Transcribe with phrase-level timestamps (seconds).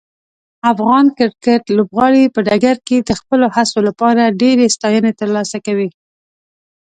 [0.71, 5.89] افغان کرکټ لوبغاړي په ډګر کې د خپلو هڅو لپاره ډیرې ستاینې ترلاسه کوي.